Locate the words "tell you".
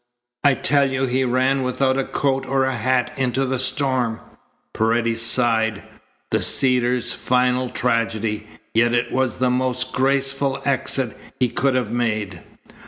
0.55-1.05